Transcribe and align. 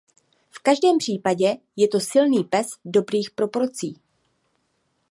V 0.51 0.59
každém 0.59 0.97
případě 0.97 1.57
je 1.75 1.87
to 1.87 1.99
silný 1.99 2.43
pes 2.43 2.67
dobrých 2.85 3.31
proporcí. 3.31 4.01